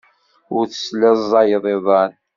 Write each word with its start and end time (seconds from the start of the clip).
Ur 0.55 0.65
teslaẓayeḍ 0.67 1.63
iḍan. 1.75 2.11